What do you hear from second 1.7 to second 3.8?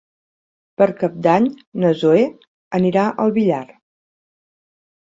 na Zoè anirà al Villar.